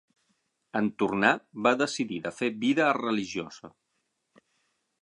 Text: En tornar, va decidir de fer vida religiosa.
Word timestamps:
En 0.79 0.87
tornar, 1.01 1.33
va 1.67 1.75
decidir 1.83 2.19
de 2.25 2.35
fer 2.39 2.51
vida 2.65 2.89
religiosa. 3.01 3.73